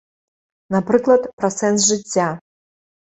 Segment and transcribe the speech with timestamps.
[0.75, 2.25] Напрыклад, пра сэнс жыцця.